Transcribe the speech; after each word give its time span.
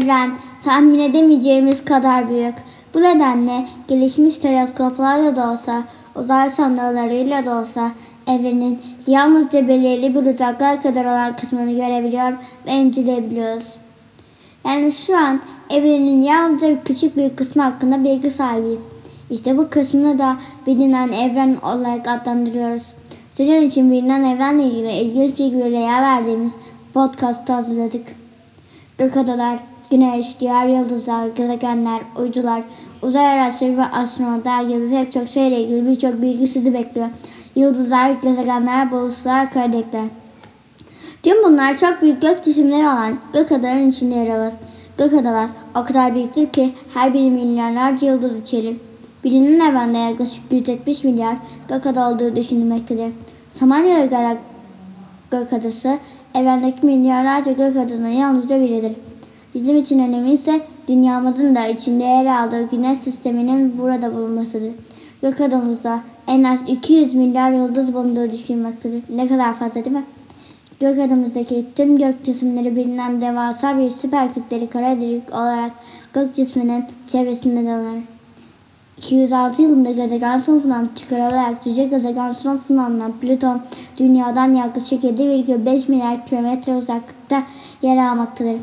Evren 0.00 0.30
tahmin 0.64 0.98
edemeyeceğimiz 0.98 1.84
kadar 1.84 2.28
büyük. 2.28 2.54
Bu 2.94 3.00
nedenle 3.00 3.66
gelişmiş 3.88 4.36
teleskoplarla 4.36 5.36
da 5.36 5.52
olsa, 5.52 5.84
uzay 6.16 6.50
sondalarıyla 6.50 7.46
da 7.46 7.60
olsa 7.60 7.90
evrenin 8.26 8.80
yalnızca 9.06 9.68
belirli 9.68 10.14
bir 10.14 10.34
uzaklığa 10.34 10.80
kadar 10.80 11.04
olan 11.04 11.36
kısmını 11.36 11.70
görebiliyor 11.70 12.32
ve 12.66 12.72
inceleyebiliyoruz. 12.72 13.74
Yani 14.64 14.92
şu 14.92 15.16
an 15.16 15.40
evrenin 15.70 16.22
yalnızca 16.22 16.84
küçük 16.84 17.16
bir 17.16 17.36
kısmı 17.36 17.62
hakkında 17.62 18.04
bilgi 18.04 18.30
sahibiyiz. 18.30 18.80
İşte 19.30 19.58
bu 19.58 19.70
kısmını 19.70 20.18
da 20.18 20.36
bilinen 20.66 21.08
evren 21.08 21.56
olarak 21.62 22.08
adlandırıyoruz. 22.08 22.86
Sizin 23.36 23.60
için 23.60 23.90
bilinen 23.90 24.22
evrenle 24.22 24.64
ilgili 24.64 24.92
ilginç 24.92 25.38
bilgilere 25.38 25.78
yer 25.78 26.02
verdiğimiz 26.02 26.52
podcast'ı 26.94 27.52
hazırladık. 27.52 28.06
Gök 28.98 29.16
adalar, 29.16 29.58
güneş, 29.90 30.40
diğer 30.40 30.68
yıldızlar, 30.68 31.26
gezegenler, 31.26 32.00
uydular, 32.18 32.62
uzay 33.02 33.26
araçları 33.26 33.76
ve 33.76 33.84
astronotlar 33.84 34.62
gibi 34.62 34.90
pek 34.90 35.12
çok 35.12 35.28
şeyle 35.28 35.60
ilgili 35.60 35.88
birçok 35.88 36.22
bilgi 36.22 36.48
sizi 36.48 36.74
bekliyor. 36.74 37.08
Yıldızlar, 37.56 38.10
gezegenler, 38.10 38.90
bulutlar, 38.90 39.52
kara 39.52 39.72
delikler. 39.72 40.04
Tüm 41.22 41.44
bunlar 41.44 41.76
çok 41.76 42.02
büyük 42.02 42.22
gök 42.22 42.44
cisimleri 42.44 42.82
olan 42.82 43.18
gök 43.32 43.52
adaların 43.52 43.88
içinde 43.88 44.14
yer 44.14 44.28
alır. 44.28 44.52
Gök 44.98 45.12
adalar 45.12 45.46
o 45.76 45.84
kadar 45.84 46.14
büyüktür 46.14 46.46
ki 46.46 46.72
her 46.94 47.14
biri 47.14 47.30
milyarlarca 47.30 48.08
yıldız 48.08 48.42
içerir. 48.42 48.76
Bilinen 49.24 49.70
evrende 49.70 49.98
yaklaşık 49.98 50.52
170 50.52 51.04
milyar 51.04 51.36
gök 51.68 51.86
ada 51.86 52.10
olduğu 52.10 52.36
düşünülmektedir. 52.36 53.12
Samanya 53.52 54.06
Gara 54.06 54.36
gök 55.30 55.52
adası 55.52 55.98
evrendeki 56.34 56.86
milyarlarca 56.86 57.52
gök 57.52 57.76
adının 57.76 58.08
yalnızca 58.08 58.60
biridir. 58.60 58.92
Bizim 59.54 59.76
için 59.76 59.98
önemli 59.98 60.32
ise 60.32 60.60
dünyamızın 60.88 61.54
da 61.54 61.66
içinde 61.66 62.04
yer 62.04 62.26
aldığı 62.26 62.70
güneş 62.70 62.98
sisteminin 62.98 63.78
burada 63.78 64.14
bulunmasıdır. 64.14 64.72
Gök 65.22 65.40
adamızda 65.40 66.00
en 66.26 66.44
az 66.44 66.58
200 66.66 67.14
milyar 67.14 67.52
yıldız 67.52 67.94
bulunduğu 67.94 68.32
düşünülmektedir. 68.32 69.02
Ne 69.16 69.28
kadar 69.28 69.54
fazla 69.54 69.84
değil 69.84 69.96
mi? 69.96 70.04
Gök 70.80 70.98
adamızdaki 70.98 71.66
tüm 71.76 71.98
gök 71.98 72.24
cisimleri 72.24 72.76
bilinen 72.76 73.20
devasa 73.20 73.78
bir 73.78 73.90
süper 73.90 74.34
kütleli 74.34 74.70
kara 74.70 75.00
delik 75.00 75.34
olarak 75.34 75.72
gök 76.12 76.34
cisminin 76.34 76.84
çevresinde 77.06 77.62
dolanır. 77.62 78.02
206 78.98 79.62
yılında 79.62 79.90
gezegen 79.90 80.38
sınıfından 80.38 80.88
çıkarılarak 80.96 81.64
cüce 81.64 81.84
gezegen 81.84 82.32
sınıfına 82.32 82.86
alınan 82.86 83.12
Plüton, 83.12 83.60
Dünya'dan 83.98 84.54
yaklaşık 84.54 85.04
7,5 85.04 85.90
milyar 85.90 86.26
kilometre 86.26 86.76
uzaklıkta 86.76 87.42
yer 87.82 87.96
almaktadır. 87.96 88.56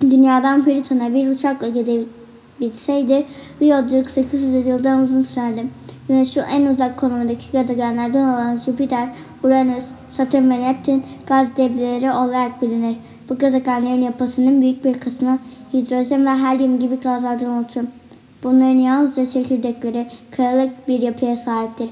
Dünyadan 0.00 0.64
Plüton'a 0.64 1.14
bir 1.14 1.28
uçakla 1.28 1.68
gidebilseydi 1.68 3.26
bu 3.60 3.64
yolculuk 3.64 4.10
800 4.10 4.66
yıldan 4.66 5.02
uzun 5.02 5.22
sürerdi. 5.22 5.66
Güneş 6.08 6.32
şu 6.34 6.40
en 6.40 6.66
uzak 6.66 6.98
konumdaki 6.98 7.52
gezegenlerden 7.52 8.28
olan 8.28 8.56
Jüpiter, 8.56 9.08
Uranüs, 9.44 9.84
Satürn 10.08 10.50
ve 10.50 10.60
Neptün 10.60 11.04
gaz 11.26 11.56
devleri 11.56 12.12
olarak 12.12 12.62
bilinir. 12.62 12.96
Bu 13.28 13.38
gezegenlerin 13.38 14.00
yapısının 14.00 14.62
büyük 14.62 14.84
bir 14.84 14.94
kısmı 14.94 15.38
hidrojen 15.72 16.26
ve 16.26 16.30
helyum 16.30 16.78
gibi 16.78 16.96
gazlardan 16.96 17.50
oluşur. 17.50 17.84
Bunların 18.42 18.78
yalnızca 18.78 19.26
çekirdekleri 19.26 20.06
kayalık 20.36 20.88
bir 20.88 21.02
yapıya 21.02 21.36
sahiptir. 21.36 21.88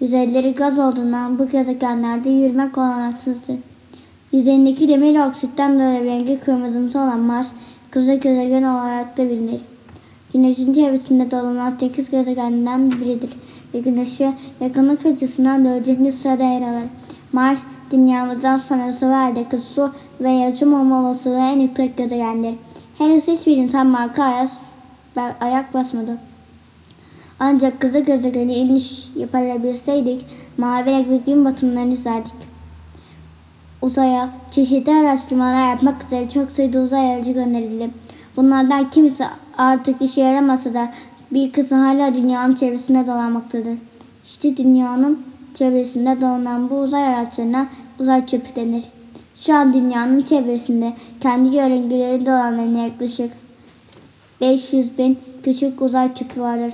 Yüzeyleri 0.00 0.54
gaz 0.54 0.78
olduğundan 0.78 1.38
bu 1.38 1.48
gezegenlerde 1.48 2.30
yürümek 2.30 2.78
olanaksızdır. 2.78 3.56
Yüzeyindeki 4.32 4.88
demir 4.88 5.28
oksitten 5.28 5.74
dolayı 5.74 6.04
rengi 6.04 6.40
kırmızımsı 6.40 6.98
olan 6.98 7.20
Mars, 7.20 7.48
kuzey 7.92 8.20
gezegen 8.20 8.62
olarak 8.62 9.18
da 9.18 9.24
bilinir. 9.24 9.60
Güneşin 10.32 10.72
çevresinde 10.72 11.30
dolanan 11.30 11.76
8 11.80 12.10
gezegenden 12.10 12.90
biridir 12.90 13.30
ve 13.74 13.80
Güneş'e 13.80 14.32
yakınlık 14.60 15.06
açısından 15.06 15.64
4. 15.64 16.14
sırada 16.14 16.42
yer 16.42 16.62
alır. 16.62 16.88
Mars, 17.32 17.58
dünyamızdan 17.90 18.56
sonra 18.56 18.92
su 18.92 19.08
verdeki 19.08 19.58
su 19.58 19.90
ve 20.20 20.30
yaşam 20.30 20.74
olma 20.74 21.00
olasılığı 21.00 21.36
en 21.36 21.60
yüksek 21.60 21.96
gezegendir. 21.96 22.54
Henüz 22.98 23.28
hiçbir 23.28 23.56
insan 23.56 23.86
marka 23.86 24.24
ayak, 24.24 24.50
ayak 25.40 25.74
basmadı. 25.74 26.16
Ancak 27.40 27.80
kızı 27.80 27.98
gezegeni 27.98 28.54
iniş 28.54 29.08
yapabilseydik 29.16 30.26
mavi 30.58 30.90
renkli 30.90 31.20
gün 31.26 31.44
batımlarını 31.44 31.94
izlerdik. 31.94 32.49
Uzaya 33.82 34.30
çeşitli 34.50 34.92
araştırmalar 34.92 35.68
yapmak 35.70 36.04
üzere 36.04 36.30
çok 36.30 36.50
sayıda 36.50 36.80
uzay 36.80 37.14
aracı 37.14 37.32
gönderildi. 37.32 37.90
Bunlardan 38.36 38.90
kimisi 38.90 39.24
artık 39.58 40.02
işe 40.02 40.20
yaramasa 40.20 40.74
da 40.74 40.92
bir 41.30 41.52
kısmı 41.52 41.78
hala 41.78 42.14
dünyanın 42.14 42.54
çevresinde 42.54 43.06
dolanmaktadır. 43.06 43.78
İşte 44.24 44.56
dünyanın 44.56 45.22
çevresinde 45.54 46.20
dolanan 46.20 46.70
bu 46.70 46.80
uzay 46.80 47.06
araçlarına 47.06 47.68
uzay 48.00 48.26
çöpü 48.26 48.56
denir. 48.56 48.84
Şu 49.40 49.54
an 49.54 49.74
dünyanın 49.74 50.22
çevresinde 50.22 50.92
kendi 51.20 51.56
yörüngeleri 51.56 52.26
dolanan 52.26 52.74
yaklaşık 52.74 53.32
500 54.40 54.98
bin 54.98 55.18
küçük 55.42 55.82
uzay 55.82 56.14
çöpü 56.14 56.40
vardır. 56.40 56.72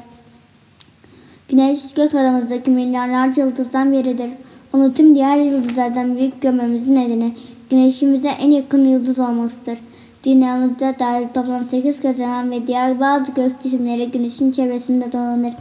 Güneş 1.49 1.95
gök 1.95 2.15
adamızdaki 2.15 2.71
milyarlarca 2.71 3.45
yıldızdan 3.45 3.93
biridir. 3.93 4.31
Onu 4.76 4.94
tüm 4.94 5.14
diğer 5.14 5.38
yıldızlardan 5.38 6.16
büyük 6.16 6.42
görmemizin 6.42 6.94
nedeni 6.94 7.34
güneşimize 7.70 8.28
en 8.28 8.50
yakın 8.50 8.84
yıldız 8.84 9.19
olmasıdır. 9.19 9.78
Dünyamızda 10.25 10.94
dahil 10.98 11.28
toplam 11.34 11.64
8 11.64 12.00
gezegen 12.00 12.50
ve 12.50 12.66
diğer 12.66 13.00
bazı 13.00 13.32
gök 13.32 13.62
cisimleri 13.62 14.10
güneşin 14.10 14.53
çevresinde 14.53 15.12
dolanır. 15.12 15.53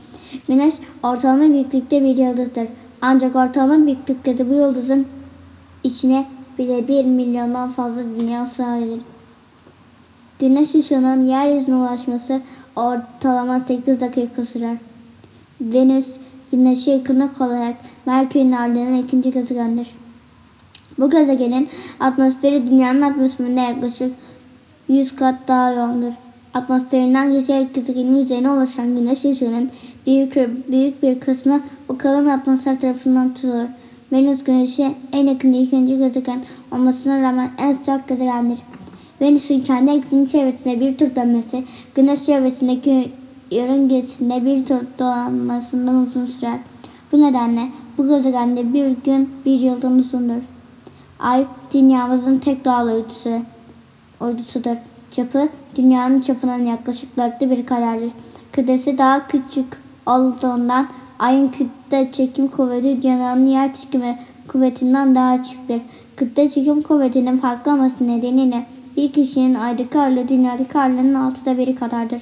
Güneş 0.48 0.76
ortalama 1.04 1.54
büyüklükte 1.54 2.04
bir 2.04 2.18
yıldızdır. 2.18 2.68
Ancak 3.02 3.36
ortalama 3.36 3.86
büyüklükte 3.86 4.50
bu 4.50 4.54
yıldızın 4.54 5.06
içine 5.84 6.26
bile 6.60 6.88
1 6.88 7.06
milyondan 7.06 7.70
fazla 7.70 8.04
dünya 8.20 8.46
sığabilir. 8.46 9.02
Güneş 10.40 10.76
ışığının 10.76 11.26
yeryüzüne 11.26 11.76
ulaşması 11.76 12.42
ortalama 12.76 13.60
8 13.60 14.02
dakika 14.02 14.46
sürer. 14.46 14.78
Venüs, 15.62 16.18
Güneş'e 16.56 16.92
yakınlık 16.92 17.42
olarak 17.42 17.76
Merkür'ün 18.06 18.52
ardından 18.52 18.94
ikinci 18.94 19.32
gezegendir. 19.32 19.88
Bu 20.98 21.10
gezegenin 21.10 21.70
atmosferi 22.00 22.68
dünyanın 22.68 23.02
atmosferinde 23.02 23.62
yaklaşık 23.62 24.14
100 24.88 25.16
kat 25.16 25.36
daha 25.48 25.72
yoğundur. 25.72 26.14
Atmosferinden 26.54 27.34
geçerek 27.34 27.76
gezegenin 27.76 28.16
yüzeyine 28.16 28.52
ulaşan 28.52 28.96
güneş 28.96 29.26
ışığının 29.26 29.70
büyük, 30.06 30.36
büyük 30.72 31.04
bir 31.04 31.20
kısmı 31.20 31.62
bu 31.90 31.98
kalın 31.98 32.30
atmosfer 32.30 32.80
tarafından 32.80 33.34
tutulur. 33.34 33.68
Venüs 34.12 34.44
güneşe 34.44 34.92
en 35.14 35.28
yakın 35.28 35.54
ikinci 35.54 35.98
gezegen 35.98 36.44
olmasına 36.72 37.22
rağmen 37.22 37.52
en 37.58 37.74
sıcak 37.74 38.08
gezegendir. 38.08 38.60
Venüs'ün 39.22 39.62
kendi 39.62 39.92
ekseninin 39.92 40.26
çevresinde 40.26 40.80
bir 40.80 40.98
tur 40.98 41.16
dönmesi, 41.16 41.64
güneş 41.96 42.26
çevresindeki 42.26 43.12
yörüngesinde 43.52 44.46
bir 44.46 44.66
tur 44.66 44.82
dolanmasından 45.00 45.96
uzun 45.96 46.26
sürer. 46.26 46.60
Bu 47.12 47.22
nedenle 47.22 47.70
bu 47.98 48.08
gezegende 48.08 48.74
bir 48.74 48.96
gün 49.06 49.30
bir 49.46 49.60
yıldan 49.60 49.98
uzundur. 49.98 50.42
Ay 51.20 51.46
dünyamızın 51.74 52.40
tek 52.40 52.66
doğal 52.66 52.88
uydusu, 52.88 53.30
uydusudur. 54.22 54.76
Çapı 55.12 55.50
dünyanın 55.76 56.22
çapının 56.22 56.66
yaklaşık 56.66 57.18
dörtte 57.18 57.50
bir 57.50 57.66
kadardır. 57.66 58.10
Kütlesi 58.54 58.98
daha 58.98 59.28
küçük 59.28 59.66
olduğundan 60.06 60.88
ayın 61.20 61.48
kütle 61.48 62.12
çekim 62.12 62.48
kuvveti 62.48 63.02
dünyanın 63.02 63.46
yer 63.46 63.74
çekimi 63.74 64.20
kuvvetinden 64.48 65.16
daha 65.16 65.42
küçüktür. 65.42 65.82
Kütle 66.18 66.50
çekim 66.50 66.82
kuvvetinin 66.82 67.38
farklı 67.38 67.72
olması 67.72 68.08
nedeniyle 68.08 68.66
bir 68.98 69.12
kişinin 69.12 69.56
aydaki 69.56 70.00
ağırlığı 70.00 70.28
dünyadaki 70.28 70.80
ağırlığının 70.80 71.14
altıda 71.14 71.58
biri 71.58 71.76
kadardır. 71.76 72.22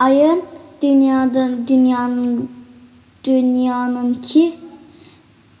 Ayın 0.00 0.42
dünyanın 0.82 1.66
dünyanın 1.66 2.48
dünyanınki 3.24 4.54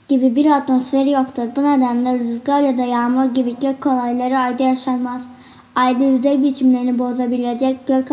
gibi 0.08 0.36
bir 0.36 0.46
atmosferi 0.46 1.10
yoktur. 1.10 1.42
Bu 1.56 1.62
nedenle 1.62 2.18
rüzgar 2.18 2.60
ya 2.60 2.78
da 2.78 2.82
yağmur 2.82 3.34
gibi 3.34 3.56
gök 3.60 3.86
olayları 3.86 4.38
ayda 4.38 4.62
yaşanmaz. 4.62 5.30
Ayda 5.76 6.04
yüzey 6.04 6.42
biçimlerini 6.42 6.98
bozabilecek 6.98 7.86
gök 7.86 8.10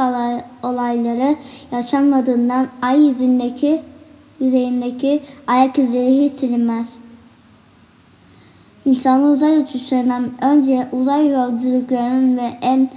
olayları 0.64 1.36
yaşanmadığından 1.72 2.68
ay 2.82 3.08
yüzündeki 3.08 3.82
yüzeyindeki 4.40 5.22
ayak 5.48 5.80
izleri 5.80 6.24
hiç 6.24 6.34
silinmez. 6.34 6.88
İnsanlı 8.86 9.32
uzay 9.32 9.58
uçuşlarından 9.58 10.26
önce 10.42 10.88
uzay 10.92 11.30
yolculuklarının 11.30 12.38
ve 12.38 12.52
en 12.62 12.90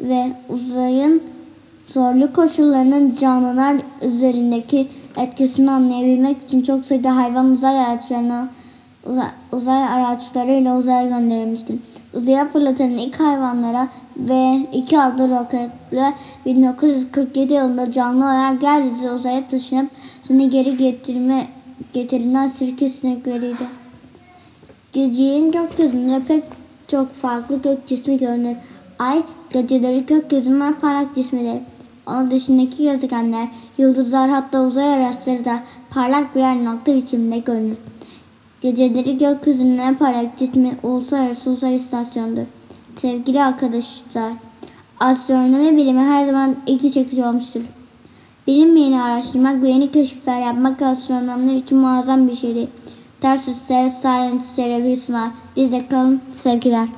ve 0.00 0.32
uzayın 0.48 1.22
zorlu 1.92 2.32
koşullarının 2.32 3.14
canlılar 3.14 3.76
üzerindeki 4.02 4.88
etkisini 5.16 5.70
anlayabilmek 5.70 6.42
için 6.42 6.62
çok 6.62 6.84
sayıda 6.84 7.16
hayvan 7.16 7.50
uzay 7.50 7.80
araçlarına 7.80 8.48
uzay, 9.06 9.28
uzay 9.52 9.84
araçlarıyla 9.84 10.78
uzaya 10.78 11.08
gönderilmiştir. 11.08 11.76
Uzaya 12.14 12.48
fırlatan 12.48 12.90
ilk 12.90 13.20
hayvanlara 13.20 13.88
ve 14.16 14.66
iki 14.72 15.00
adlı 15.00 15.30
roketle 15.30 16.14
1947 16.46 17.54
yılında 17.54 17.92
canlı 17.92 18.24
olarak 18.24 18.62
yeryüzü 18.62 19.10
uzaya 19.10 19.48
taşınıp 19.48 19.90
sonra 20.22 20.42
geri 20.42 20.76
getirme 20.76 21.46
getirilen 21.92 22.48
sirke 22.48 22.88
sinekleriydi. 22.88 23.64
Geceyin 24.92 25.52
gökyüzünde 25.52 26.22
pek 26.28 26.44
çok 26.88 27.12
farklı 27.12 27.62
gök 27.62 27.86
cismi 27.86 28.18
görünür. 28.18 28.56
Ay 28.98 29.22
geceleri 29.52 30.06
gökyüzünün 30.06 30.60
en 30.60 30.74
parlak 30.74 31.14
cismidir. 31.14 31.62
Onun 32.08 32.30
dışındaki 32.30 32.82
gezegenler, 32.82 33.48
yıldızlar 33.78 34.30
hatta 34.30 34.64
uzay 34.64 34.94
araçları 34.94 35.44
da 35.44 35.62
parlak 35.90 36.34
birer 36.34 36.64
nokta 36.64 36.96
biçiminde 36.96 37.38
görünür. 37.38 37.76
Geceleri 38.60 39.18
gökyüzünün 39.18 39.78
en 39.78 39.94
parlak 39.94 40.38
cismi 40.38 40.76
Uluslararası 40.82 41.50
Uzay 41.50 41.76
İstasyonu'dur. 41.76 42.42
Sevgili 42.96 43.42
arkadaşlar, 43.42 44.32
astronomi 45.00 45.76
bilimi 45.76 46.00
her 46.00 46.26
zaman 46.26 46.56
ilgi 46.66 46.92
çekici 46.92 47.24
olmuştur. 47.24 47.60
Bilinmeyeni 48.46 49.02
araştırmak 49.02 49.62
ve 49.62 49.68
yeni 49.68 49.90
keşifler 49.90 50.40
yapmak 50.40 50.82
astronomlar 50.82 51.54
için 51.54 51.78
muazzam 51.78 52.28
bir 52.28 52.36
şeydir. 52.36 52.68
Ders 53.22 53.44
Self 53.66 53.92
Science 53.92 54.44
Televizyonlar. 54.56 55.30
Bizde 55.56 55.88
kalın 55.88 56.20
sevgiler. 56.42 56.88